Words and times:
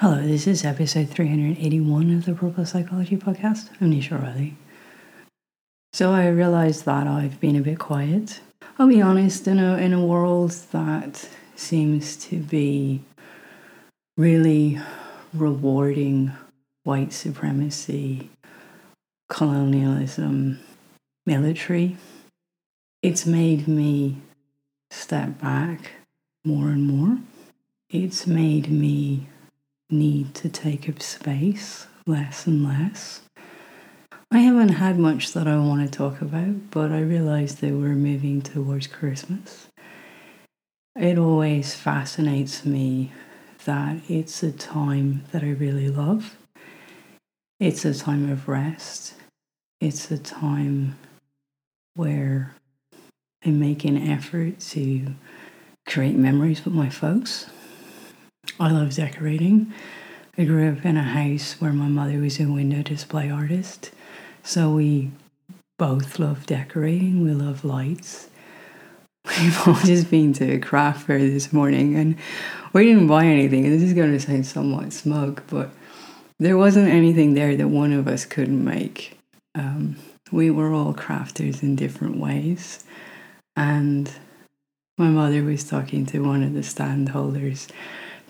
Hello, 0.00 0.22
this 0.22 0.46
is 0.46 0.64
episode 0.64 1.10
381 1.10 2.16
of 2.16 2.24
the 2.24 2.32
Purple 2.32 2.64
Psychology 2.64 3.18
Podcast. 3.18 3.68
I'm 3.82 3.92
Nisha 3.92 4.18
Riley. 4.18 4.56
So 5.92 6.10
I 6.10 6.28
realized 6.28 6.86
that 6.86 7.06
I've 7.06 7.38
been 7.38 7.54
a 7.54 7.60
bit 7.60 7.78
quiet. 7.78 8.40
I'll 8.78 8.88
be 8.88 9.02
honest, 9.02 9.46
in 9.46 9.58
a, 9.58 9.76
in 9.76 9.92
a 9.92 10.02
world 10.02 10.52
that 10.72 11.28
seems 11.54 12.16
to 12.28 12.38
be 12.38 13.02
really 14.16 14.80
rewarding 15.34 16.32
white 16.84 17.12
supremacy, 17.12 18.30
colonialism, 19.28 20.60
military, 21.26 21.98
it's 23.02 23.26
made 23.26 23.68
me 23.68 24.16
step 24.90 25.38
back 25.42 25.90
more 26.42 26.68
and 26.68 26.86
more. 26.86 27.18
It's 27.90 28.26
made 28.26 28.70
me 28.70 29.26
need 29.90 30.34
to 30.36 30.48
take 30.48 30.88
up 30.88 31.02
space 31.02 31.86
less 32.06 32.46
and 32.46 32.64
less. 32.64 33.22
I 34.30 34.38
haven't 34.38 34.70
had 34.70 34.98
much 34.98 35.32
that 35.32 35.48
I 35.48 35.58
want 35.58 35.82
to 35.82 35.98
talk 35.98 36.20
about, 36.20 36.70
but 36.70 36.92
I 36.92 37.00
realized 37.00 37.60
that 37.60 37.72
we're 37.72 37.94
moving 37.94 38.42
towards 38.42 38.86
Christmas. 38.86 39.66
It 40.96 41.18
always 41.18 41.74
fascinates 41.74 42.64
me 42.64 43.12
that 43.64 43.98
it's 44.08 44.42
a 44.42 44.52
time 44.52 45.24
that 45.32 45.42
I 45.42 45.50
really 45.50 45.88
love. 45.88 46.36
It's 47.58 47.84
a 47.84 47.94
time 47.94 48.30
of 48.30 48.48
rest. 48.48 49.14
It's 49.80 50.10
a 50.10 50.18
time 50.18 50.96
where 51.94 52.54
I 53.44 53.50
make 53.50 53.84
an 53.84 53.96
effort 53.96 54.60
to 54.60 55.14
create 55.86 56.16
memories 56.16 56.64
with 56.64 56.74
my 56.74 56.88
folks 56.88 57.50
I 58.58 58.70
love 58.70 58.94
decorating. 58.94 59.72
I 60.36 60.44
grew 60.44 60.72
up 60.72 60.84
in 60.84 60.96
a 60.96 61.02
house 61.02 61.60
where 61.60 61.72
my 61.72 61.88
mother 61.88 62.18
was 62.18 62.40
a 62.40 62.44
window 62.44 62.82
display 62.82 63.30
artist. 63.30 63.90
So 64.42 64.70
we 64.70 65.10
both 65.78 66.18
love 66.18 66.46
decorating, 66.46 67.22
we 67.22 67.32
love 67.32 67.64
lights. 67.64 68.28
We've 69.38 69.68
all 69.68 69.74
just 69.74 70.10
been 70.10 70.32
to 70.34 70.52
a 70.52 70.58
craft 70.58 71.06
fair 71.06 71.18
this 71.18 71.52
morning 71.52 71.94
and 71.96 72.16
we 72.72 72.86
didn't 72.86 73.06
buy 73.06 73.26
anything. 73.26 73.64
And 73.64 73.74
this 73.74 73.82
is 73.82 73.92
going 73.92 74.12
to 74.12 74.20
sound 74.20 74.46
somewhat 74.46 74.92
smug, 74.92 75.42
but 75.48 75.70
there 76.38 76.56
wasn't 76.56 76.88
anything 76.88 77.34
there 77.34 77.56
that 77.56 77.68
one 77.68 77.92
of 77.92 78.08
us 78.08 78.24
couldn't 78.24 78.64
make. 78.64 79.18
Um, 79.54 79.96
we 80.32 80.50
were 80.50 80.72
all 80.72 80.94
crafters 80.94 81.62
in 81.62 81.76
different 81.76 82.16
ways. 82.16 82.84
And 83.56 84.10
my 84.96 85.08
mother 85.08 85.42
was 85.42 85.64
talking 85.64 86.06
to 86.06 86.20
one 86.20 86.42
of 86.42 86.54
the 86.54 86.62
stand 86.62 87.10
holders 87.10 87.68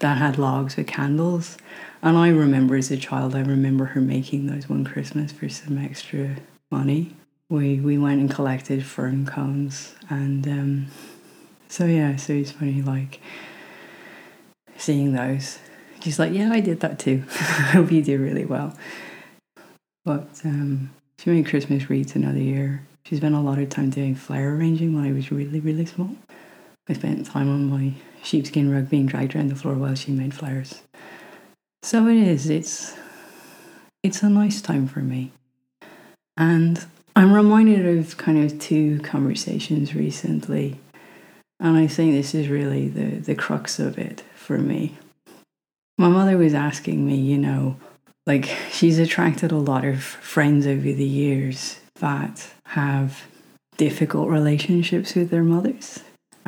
that 0.00 0.18
had 0.18 0.38
logs 0.38 0.76
with 0.76 0.86
candles. 0.86 1.56
And 2.02 2.16
I 2.16 2.28
remember 2.28 2.76
as 2.76 2.90
a 2.90 2.96
child, 2.96 3.34
I 3.34 3.40
remember 3.40 3.86
her 3.86 4.00
making 4.00 4.46
those 4.46 4.68
one 4.68 4.84
Christmas 4.84 5.32
for 5.32 5.48
some 5.48 5.78
extra 5.78 6.36
money. 6.70 7.14
We 7.48 7.80
we 7.80 7.98
went 7.98 8.20
and 8.20 8.30
collected 8.30 8.84
fern 8.84 9.26
cones, 9.26 9.94
and 10.08 10.46
um, 10.46 10.86
so 11.68 11.84
yeah, 11.84 12.16
so 12.16 12.32
it's 12.32 12.52
funny 12.52 12.80
like 12.80 13.20
seeing 14.76 15.12
those. 15.12 15.58
She's 16.00 16.18
like, 16.18 16.32
yeah, 16.32 16.50
I 16.52 16.60
did 16.60 16.80
that 16.80 16.98
too. 16.98 17.24
I 17.30 17.74
hope 17.74 17.92
you 17.92 18.02
do 18.02 18.18
really 18.18 18.46
well. 18.46 18.74
But 20.04 20.28
um, 20.44 20.90
she 21.18 21.30
made 21.30 21.46
Christmas 21.46 21.90
wreaths 21.90 22.14
another 22.14 22.38
year. 22.38 22.86
She 23.04 23.16
spent 23.16 23.34
a 23.34 23.40
lot 23.40 23.58
of 23.58 23.68
time 23.68 23.90
doing 23.90 24.14
flower 24.14 24.56
arranging 24.56 24.94
when 24.94 25.04
I 25.04 25.12
was 25.12 25.30
really 25.30 25.60
really 25.60 25.86
small. 25.86 26.16
I 26.90 26.92
spent 26.92 27.24
time 27.24 27.48
on 27.48 27.70
my 27.70 27.92
sheepskin 28.20 28.72
rug 28.72 28.90
being 28.90 29.06
dragged 29.06 29.36
around 29.36 29.48
the 29.48 29.54
floor 29.54 29.74
while 29.74 29.94
she 29.94 30.10
made 30.10 30.34
flowers. 30.34 30.82
So 31.84 32.08
it 32.08 32.16
is, 32.16 32.50
it's 32.50 32.96
it's 34.02 34.24
a 34.24 34.28
nice 34.28 34.60
time 34.60 34.88
for 34.88 34.98
me. 34.98 35.30
And 36.36 36.84
I'm 37.14 37.32
reminded 37.32 37.86
of 37.86 38.16
kind 38.16 38.42
of 38.42 38.58
two 38.58 38.98
conversations 39.00 39.94
recently. 39.94 40.80
And 41.60 41.76
I 41.76 41.86
think 41.86 42.12
this 42.12 42.34
is 42.34 42.48
really 42.48 42.88
the, 42.88 43.18
the 43.18 43.36
crux 43.36 43.78
of 43.78 43.96
it 43.96 44.24
for 44.34 44.58
me. 44.58 44.96
My 45.96 46.08
mother 46.08 46.36
was 46.36 46.54
asking 46.54 47.06
me, 47.06 47.16
you 47.16 47.38
know, 47.38 47.76
like 48.26 48.46
she's 48.72 48.98
attracted 48.98 49.52
a 49.52 49.58
lot 49.58 49.84
of 49.84 50.02
friends 50.02 50.66
over 50.66 50.80
the 50.80 51.04
years 51.04 51.78
that 52.00 52.48
have 52.66 53.26
difficult 53.76 54.28
relationships 54.28 55.14
with 55.14 55.30
their 55.30 55.44
mothers 55.44 56.00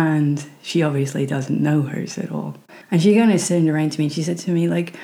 and 0.00 0.44
she 0.62 0.82
obviously 0.82 1.26
doesn't 1.26 1.60
know 1.60 1.82
hers 1.82 2.16
at 2.16 2.32
all. 2.32 2.56
And 2.90 3.02
she 3.02 3.14
kind 3.14 3.32
of 3.32 3.44
turned 3.44 3.68
around 3.68 3.90
to 3.92 3.98
me 3.98 4.06
and 4.06 4.12
she 4.12 4.22
said 4.22 4.38
to 4.38 4.50
me, 4.50 4.66
like, 4.66 4.94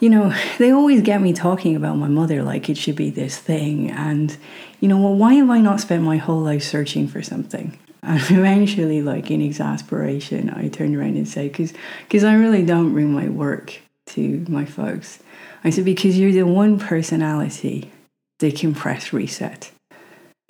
you 0.00 0.08
know, 0.08 0.34
they 0.58 0.72
always 0.72 1.02
get 1.02 1.20
me 1.20 1.32
talking 1.32 1.76
about 1.76 1.96
my 1.96 2.08
mother 2.08 2.42
like 2.42 2.68
it 2.68 2.76
should 2.76 2.96
be 2.96 3.10
this 3.10 3.38
thing. 3.38 3.90
And, 3.90 4.36
you 4.80 4.88
know, 4.88 4.98
well, 4.98 5.14
why 5.14 5.34
have 5.34 5.50
I 5.50 5.60
not 5.60 5.80
spent 5.80 6.02
my 6.02 6.16
whole 6.16 6.40
life 6.40 6.62
searching 6.62 7.06
for 7.06 7.22
something? 7.22 7.78
And 8.02 8.20
eventually, 8.30 9.02
like 9.02 9.30
in 9.30 9.40
exasperation, 9.40 10.50
I 10.50 10.68
turned 10.68 10.96
around 10.96 11.16
and 11.16 11.28
said, 11.28 11.52
because 11.52 12.24
I 12.24 12.34
really 12.34 12.64
don't 12.64 12.92
bring 12.92 13.12
my 13.12 13.28
work 13.28 13.78
to 14.06 14.44
my 14.48 14.64
folks. 14.64 15.20
I 15.62 15.70
said, 15.70 15.84
because 15.84 16.18
you're 16.18 16.32
the 16.32 16.42
one 16.42 16.78
personality 16.78 17.92
they 18.38 18.50
can 18.50 18.74
press 18.74 19.12
reset. 19.12 19.70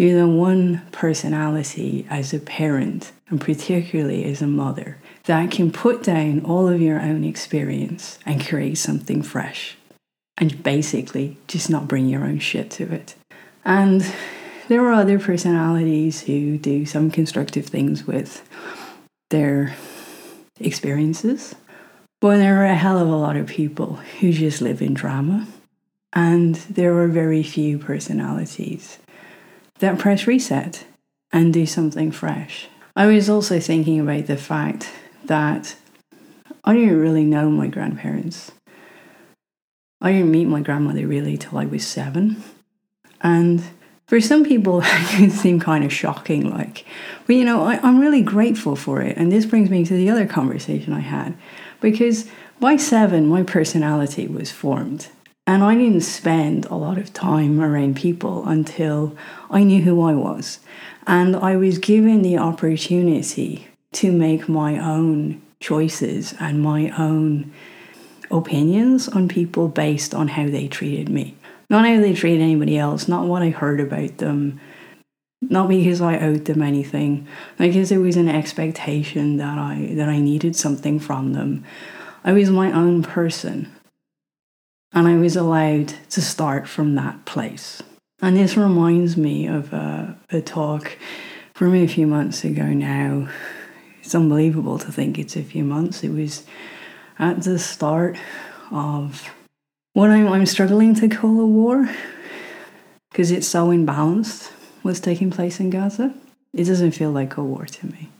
You're 0.00 0.18
the 0.18 0.26
one 0.26 0.80
personality 0.92 2.06
as 2.08 2.32
a 2.32 2.38
parent, 2.38 3.12
and 3.28 3.38
particularly 3.38 4.24
as 4.24 4.40
a 4.40 4.46
mother, 4.46 4.96
that 5.24 5.50
can 5.50 5.70
put 5.70 6.02
down 6.02 6.42
all 6.42 6.68
of 6.68 6.80
your 6.80 6.98
own 6.98 7.22
experience 7.22 8.18
and 8.24 8.42
create 8.42 8.78
something 8.78 9.20
fresh. 9.20 9.76
And 10.38 10.62
basically, 10.62 11.36
just 11.48 11.68
not 11.68 11.86
bring 11.86 12.08
your 12.08 12.24
own 12.24 12.38
shit 12.38 12.70
to 12.70 12.90
it. 12.90 13.14
And 13.62 14.10
there 14.68 14.82
are 14.86 14.94
other 14.94 15.18
personalities 15.18 16.22
who 16.22 16.56
do 16.56 16.86
some 16.86 17.10
constructive 17.10 17.66
things 17.66 18.06
with 18.06 18.42
their 19.28 19.76
experiences. 20.58 21.54
But 22.22 22.38
there 22.38 22.62
are 22.62 22.64
a 22.64 22.74
hell 22.74 22.98
of 22.98 23.08
a 23.08 23.16
lot 23.16 23.36
of 23.36 23.48
people 23.48 23.96
who 24.20 24.32
just 24.32 24.62
live 24.62 24.80
in 24.80 24.94
drama. 24.94 25.46
And 26.14 26.54
there 26.54 26.98
are 27.00 27.06
very 27.06 27.42
few 27.42 27.78
personalities 27.78 28.98
that 29.80 29.98
press 29.98 30.26
reset 30.26 30.84
and 31.32 31.52
do 31.52 31.66
something 31.66 32.10
fresh. 32.12 32.68
I 32.96 33.06
was 33.06 33.28
also 33.28 33.60
thinking 33.60 34.00
about 34.00 34.26
the 34.26 34.36
fact 34.36 34.90
that 35.24 35.76
I 36.64 36.74
didn't 36.74 37.00
really 37.00 37.24
know 37.24 37.50
my 37.50 37.66
grandparents. 37.66 38.52
I 40.00 40.12
didn't 40.12 40.30
meet 40.30 40.46
my 40.46 40.60
grandmother 40.60 41.06
really 41.06 41.36
till 41.36 41.58
I 41.58 41.66
was 41.66 41.86
seven. 41.86 42.42
And 43.22 43.62
for 44.06 44.20
some 44.20 44.44
people, 44.44 44.80
it 44.84 45.08
can 45.08 45.30
seem 45.30 45.60
kind 45.60 45.84
of 45.84 45.92
shocking, 45.92 46.50
like, 46.50 46.84
but 47.26 47.36
you 47.36 47.44
know, 47.44 47.62
I, 47.62 47.78
I'm 47.78 48.00
really 48.00 48.22
grateful 48.22 48.76
for 48.76 49.00
it. 49.00 49.16
And 49.16 49.30
this 49.30 49.46
brings 49.46 49.70
me 49.70 49.84
to 49.84 49.94
the 49.94 50.10
other 50.10 50.26
conversation 50.26 50.92
I 50.92 51.00
had, 51.00 51.36
because 51.80 52.28
by 52.58 52.76
seven, 52.76 53.26
my 53.26 53.42
personality 53.42 54.26
was 54.26 54.50
formed. 54.50 55.08
And 55.50 55.64
I 55.64 55.74
didn't 55.74 56.02
spend 56.02 56.66
a 56.66 56.76
lot 56.76 56.96
of 56.96 57.12
time 57.12 57.60
around 57.60 57.96
people 57.96 58.46
until 58.46 59.16
I 59.50 59.64
knew 59.64 59.82
who 59.82 60.00
I 60.02 60.14
was. 60.14 60.60
And 61.08 61.34
I 61.34 61.56
was 61.56 61.78
given 61.78 62.22
the 62.22 62.38
opportunity 62.38 63.66
to 63.94 64.12
make 64.12 64.48
my 64.48 64.78
own 64.78 65.42
choices 65.58 66.36
and 66.38 66.62
my 66.62 66.90
own 66.90 67.52
opinions 68.30 69.08
on 69.08 69.26
people 69.26 69.66
based 69.66 70.14
on 70.14 70.28
how 70.28 70.46
they 70.46 70.68
treated 70.68 71.08
me. 71.08 71.34
Not 71.68 71.84
how 71.84 72.00
they 72.00 72.14
treated 72.14 72.42
anybody 72.42 72.78
else, 72.78 73.08
not 73.08 73.26
what 73.26 73.42
I 73.42 73.50
heard 73.50 73.80
about 73.80 74.18
them, 74.18 74.60
not 75.42 75.68
because 75.68 76.00
I 76.00 76.20
owed 76.20 76.44
them 76.44 76.62
anything, 76.62 77.26
because 77.58 77.88
there 77.88 77.98
was 77.98 78.16
an 78.16 78.28
expectation 78.28 79.38
that 79.38 79.58
I 79.58 79.94
that 79.96 80.08
I 80.08 80.20
needed 80.20 80.54
something 80.54 81.00
from 81.00 81.32
them. 81.32 81.64
I 82.22 82.34
was 82.34 82.50
my 82.50 82.70
own 82.70 83.02
person 83.02 83.74
and 84.92 85.06
I 85.06 85.16
was 85.16 85.36
allowed 85.36 85.94
to 86.10 86.20
start 86.20 86.68
from 86.68 86.94
that 86.96 87.24
place. 87.24 87.82
And 88.22 88.36
this 88.36 88.56
reminds 88.56 89.16
me 89.16 89.46
of 89.46 89.72
uh, 89.72 90.14
a, 90.30 90.38
a 90.38 90.42
talk 90.42 90.98
from 91.54 91.74
a 91.74 91.86
few 91.86 92.06
months 92.06 92.44
ago 92.44 92.66
now. 92.66 93.28
It's 94.02 94.14
unbelievable 94.14 94.78
to 94.78 94.92
think 94.92 95.18
it's 95.18 95.36
a 95.36 95.42
few 95.42 95.64
months. 95.64 96.02
It 96.02 96.10
was 96.10 96.44
at 97.18 97.42
the 97.42 97.58
start 97.58 98.18
of 98.70 99.30
what 99.92 100.10
I'm, 100.10 100.28
I'm 100.28 100.46
struggling 100.46 100.94
to 100.96 101.08
call 101.08 101.40
a 101.40 101.46
war 101.46 101.88
because 103.10 103.30
it's 103.30 103.48
so 103.48 103.68
imbalanced 103.68 104.50
what's 104.82 105.00
taking 105.00 105.30
place 105.30 105.60
in 105.60 105.70
Gaza. 105.70 106.14
It 106.52 106.64
doesn't 106.64 106.92
feel 106.92 107.10
like 107.10 107.36
a 107.36 107.44
war 107.44 107.66
to 107.66 107.86
me. 107.86 108.10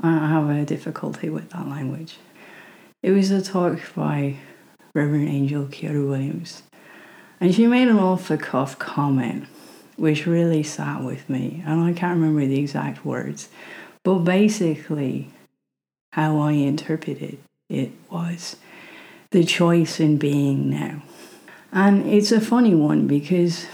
I 0.00 0.28
have 0.28 0.50
a 0.50 0.64
difficulty 0.64 1.30
with 1.30 1.50
that 1.50 1.68
language. 1.68 2.18
It 3.02 3.12
was 3.12 3.30
a 3.30 3.42
talk 3.42 3.78
by 3.94 4.36
Reverend 4.94 5.28
Angel 5.28 5.66
Kyodo 5.66 6.08
Williams. 6.08 6.62
And 7.40 7.54
she 7.54 7.66
made 7.66 7.88
an 7.88 7.98
off 7.98 8.28
the 8.28 8.38
cuff 8.38 8.78
comment, 8.78 9.46
which 9.96 10.26
really 10.26 10.62
sat 10.62 11.02
with 11.02 11.28
me. 11.28 11.62
And 11.66 11.82
I 11.82 11.92
can't 11.92 12.18
remember 12.18 12.46
the 12.46 12.60
exact 12.60 13.04
words, 13.04 13.48
but 14.02 14.20
basically, 14.20 15.30
how 16.12 16.38
I 16.38 16.52
interpreted 16.52 17.38
it 17.68 17.90
was 18.08 18.56
the 19.30 19.42
choice 19.44 19.98
in 19.98 20.16
being 20.16 20.70
now. 20.70 21.02
And 21.72 22.06
it's 22.06 22.30
a 22.30 22.40
funny 22.40 22.74
one 22.74 23.08
because 23.08 23.64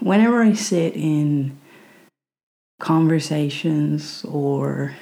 whenever 0.00 0.42
I 0.42 0.54
sit 0.54 0.96
in 0.96 1.58
conversations 2.78 4.24
or 4.24 4.96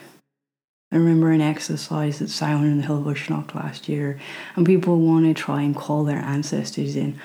I 0.90 0.96
remember 0.96 1.30
an 1.30 1.42
exercise 1.42 2.22
at 2.22 2.30
Samhain 2.30 2.66
in 2.72 2.78
the 2.78 2.86
Hill 2.86 3.02
Bushnock 3.02 3.54
last 3.54 3.88
year, 3.88 4.18
and 4.56 4.64
people 4.64 4.98
want 4.98 5.26
to 5.26 5.34
try 5.34 5.62
and 5.62 5.76
call 5.76 6.04
their 6.04 6.18
ancestors 6.18 6.96
in. 6.96 7.20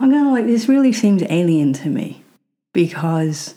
I'm 0.00 0.10
kind 0.10 0.26
of 0.26 0.32
like, 0.32 0.46
this 0.46 0.68
really 0.68 0.92
seems 0.92 1.22
alien 1.28 1.74
to 1.74 1.88
me 1.88 2.22
because 2.72 3.54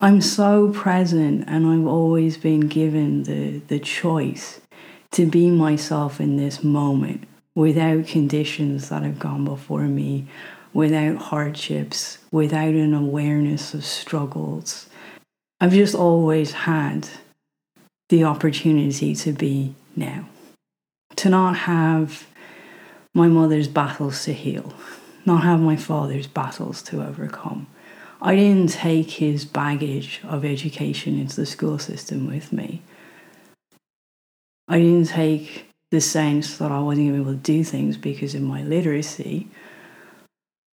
I'm 0.00 0.20
so 0.20 0.70
present 0.72 1.44
and 1.46 1.66
I've 1.66 1.86
always 1.86 2.36
been 2.36 2.68
given 2.68 3.22
the, 3.22 3.60
the 3.68 3.78
choice 3.78 4.60
to 5.12 5.24
be 5.24 5.50
myself 5.50 6.20
in 6.20 6.36
this 6.36 6.64
moment 6.64 7.28
without 7.54 8.08
conditions 8.08 8.88
that 8.88 9.04
have 9.04 9.20
gone 9.20 9.44
before 9.44 9.84
me, 9.84 10.26
without 10.72 11.16
hardships, 11.16 12.18
without 12.32 12.74
an 12.74 12.92
awareness 12.92 13.72
of 13.72 13.84
struggles. 13.84 14.88
I've 15.60 15.72
just 15.72 15.94
always 15.94 16.52
had 16.52 17.08
the 18.14 18.22
opportunity 18.22 19.12
to 19.12 19.32
be 19.32 19.74
now. 19.96 20.28
To 21.16 21.28
not 21.28 21.56
have 21.56 22.28
my 23.12 23.26
mother's 23.26 23.66
battles 23.66 24.24
to 24.24 24.32
heal, 24.32 24.72
not 25.26 25.42
have 25.42 25.60
my 25.60 25.74
father's 25.74 26.28
battles 26.28 26.80
to 26.82 27.02
overcome. 27.02 27.66
I 28.22 28.36
didn't 28.36 28.70
take 28.70 29.10
his 29.10 29.44
baggage 29.44 30.20
of 30.22 30.44
education 30.44 31.18
into 31.18 31.34
the 31.34 31.44
school 31.44 31.80
system 31.80 32.28
with 32.28 32.52
me. 32.52 32.82
I 34.68 34.78
didn't 34.78 35.08
take 35.08 35.68
the 35.90 36.00
sense 36.00 36.58
that 36.58 36.70
I 36.70 36.78
wasn't 36.78 37.08
going 37.08 37.18
to 37.18 37.24
be 37.24 37.30
able 37.30 37.38
to 37.40 37.52
do 37.52 37.64
things 37.64 37.96
because 37.96 38.36
of 38.36 38.42
my 38.42 38.62
literacy. 38.62 39.48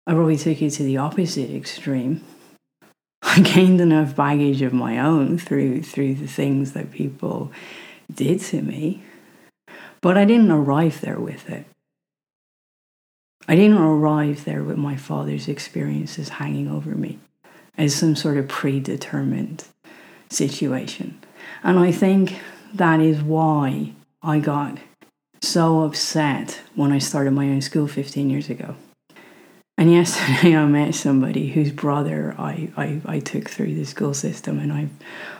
I 0.07 0.13
probably 0.13 0.37
took 0.37 0.59
it 0.59 0.71
to 0.71 0.83
the 0.83 0.97
opposite 0.97 1.51
extreme 1.51 2.23
I 3.37 3.41
gained 3.41 3.81
enough 3.81 4.15
baggage 4.15 4.63
of 4.63 4.73
my 4.73 4.97
own 4.97 5.37
through 5.37 5.83
through 5.83 6.15
the 6.15 6.25
things 6.25 6.73
that 6.73 6.89
people 6.89 7.51
did 8.11 8.39
to 8.39 8.63
me, 8.63 9.03
but 10.01 10.17
I 10.17 10.25
didn't 10.25 10.49
arrive 10.49 11.01
there 11.01 11.19
with 11.19 11.47
it. 11.47 11.67
I 13.47 13.55
didn't 13.55 13.77
arrive 13.77 14.43
there 14.43 14.63
with 14.63 14.77
my 14.77 14.95
father's 14.95 15.47
experiences 15.47 16.29
hanging 16.29 16.67
over 16.67 16.95
me 16.95 17.19
as 17.77 17.93
some 17.93 18.15
sort 18.15 18.37
of 18.37 18.47
predetermined 18.47 19.65
situation. 20.31 21.21
And 21.61 21.77
I 21.77 21.91
think 21.91 22.39
that 22.73 22.99
is 23.01 23.21
why 23.21 23.93
I 24.23 24.39
got 24.39 24.79
so 25.43 25.83
upset 25.83 26.59
when 26.73 26.91
I 26.91 26.97
started 26.97 27.33
my 27.33 27.45
own 27.49 27.61
school 27.61 27.87
15 27.87 28.31
years 28.31 28.49
ago. 28.49 28.75
And 29.77 29.91
yesterday 29.91 30.55
I 30.55 30.65
met 30.65 30.95
somebody 30.95 31.49
whose 31.49 31.71
brother 31.71 32.33
I, 32.37 32.69
I, 32.75 33.01
I 33.05 33.19
took 33.19 33.49
through 33.49 33.75
the 33.75 33.85
school 33.85 34.13
system 34.13 34.59
and 34.59 34.73
I 34.73 34.89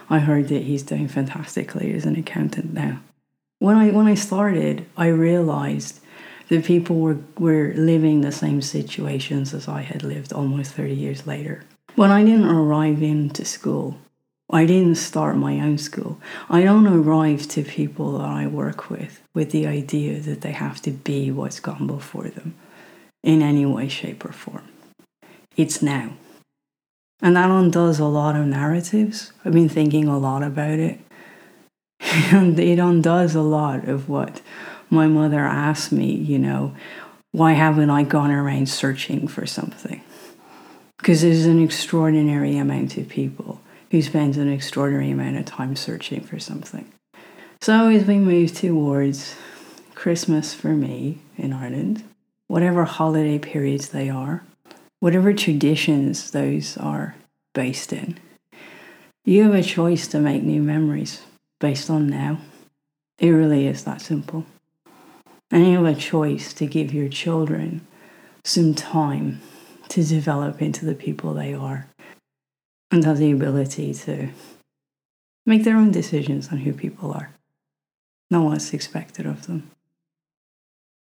I 0.10 0.20
heard 0.20 0.48
that 0.50 0.64
he's 0.64 0.84
doing 0.84 1.08
fantastically 1.08 1.94
as 1.94 2.06
an 2.06 2.16
accountant 2.16 2.74
now. 2.74 3.00
When 3.60 3.76
I 3.76 3.90
when 3.90 4.06
I 4.06 4.14
started, 4.14 4.86
I 4.96 5.08
realized 5.08 6.00
that 6.50 6.64
people 6.64 7.00
were, 7.00 7.18
were 7.38 7.74
living 7.76 8.22
the 8.22 8.32
same 8.32 8.62
situations 8.62 9.54
as 9.54 9.68
I 9.68 9.82
had 9.82 10.04
lived 10.04 10.32
almost 10.32 10.72
30 10.72 10.94
years 10.94 11.28
later. 11.28 11.66
When 11.96 12.12
I 12.12 12.24
didn't 12.24 12.46
arrive 12.46 13.04
into 13.04 13.44
school, 13.44 13.98
I 14.50 14.66
didn't 14.66 14.96
start 14.96 15.36
my 15.36 15.60
own 15.60 15.78
school. 15.78 16.22
I 16.50 16.62
don't 16.62 16.88
arrive 16.88 17.50
to 17.50 17.64
people 17.64 18.18
that 18.18 18.26
I 18.26 18.48
work 18.48 18.90
with 18.90 19.20
with 19.34 19.52
the 19.52 19.68
idea 19.68 20.20
that 20.22 20.42
they 20.42 20.54
have 20.54 20.82
to 20.84 20.92
be 20.92 21.32
what's 21.32 21.60
gone 21.60 21.88
before 21.88 22.30
them 22.30 22.54
in 23.24 23.42
any 23.42 23.66
way, 23.66 23.88
shape, 23.88 24.24
or 24.26 24.32
form. 24.32 24.68
It's 25.56 25.82
now. 25.82 26.14
And 27.22 27.36
that 27.36 27.50
undoes 27.50 28.00
a 28.00 28.06
lot 28.06 28.36
of 28.36 28.46
narratives. 28.46 29.34
I've 29.44 29.54
been 29.54 29.70
thinking 29.70 30.08
a 30.08 30.18
lot 30.18 30.44
about 30.44 30.80
it. 30.80 31.00
and 32.02 32.60
it 32.60 32.80
undoes 32.80 33.36
a 33.36 33.42
lot 33.42 33.88
of 33.88 34.08
what 34.08 34.42
my 34.90 35.08
mother 35.08 35.40
asked 35.40 35.92
me, 35.92 36.12
you 36.12 36.40
know, 36.40 36.76
why 37.32 37.54
haven't 37.54 37.90
I 37.90 38.04
gone 38.04 38.32
around 38.32 38.70
searching 38.70 39.28
for 39.28 39.46
something? 39.46 40.02
Because 40.98 41.22
there's 41.22 41.46
an 41.46 41.62
extraordinary 41.62 42.58
amount 42.58 42.98
of 42.98 43.10
people 43.10 43.62
who 43.92 44.02
spend 44.02 44.38
an 44.38 44.52
extraordinary 44.52 45.12
amount 45.12 45.38
of 45.38 45.46
time 45.46 45.76
searching 45.76 46.22
for 46.22 46.40
something. 46.40 46.92
So 47.62 47.90
as 47.90 48.06
we 48.06 48.18
move 48.18 48.54
towards 48.54 49.36
Christmas 49.96 50.54
for 50.54 50.70
me 50.70 51.20
in 51.38 51.54
Ireland, 51.54 52.04
whatever 52.58 52.86
holiday 52.86 53.38
periods 53.38 53.90
they 53.90 54.10
are, 54.10 54.44
whatever 55.00 55.32
traditions 55.32 56.32
those 56.32 56.76
are 56.78 57.16
based 57.54 57.94
in. 57.94 58.18
You 59.24 59.44
have 59.44 59.54
a 59.54 59.62
choice 59.62 60.08
to 60.08 60.20
make 60.20 60.42
new 60.42 60.64
memories 60.64 61.22
based 61.60 61.88
on 61.88 62.08
now. 62.08 62.40
It 63.20 63.30
really 63.30 63.68
is 63.68 63.84
that 63.84 64.02
simple. 64.02 64.48
And 65.52 65.68
you 65.68 65.84
have 65.84 65.96
a 65.96 66.00
choice 66.00 66.52
to 66.54 66.66
give 66.66 66.96
your 66.96 67.10
children 67.10 67.86
some 68.44 68.74
time 68.74 69.40
to 69.90 70.04
develop 70.04 70.60
into 70.60 70.84
the 70.84 70.96
people 70.96 71.36
they 71.36 71.54
are 71.54 71.86
and 72.90 73.06
have 73.06 73.20
the 73.20 73.30
ability 73.30 73.94
to 73.94 74.30
make 75.46 75.64
their 75.64 75.78
own 75.78 75.92
decisions 75.92 76.52
on 76.52 76.58
who 76.58 76.74
people 76.74 77.12
are, 77.12 77.30
not 78.32 78.46
what's 78.46 78.74
expected 78.74 79.28
of 79.28 79.46
them. 79.46 79.70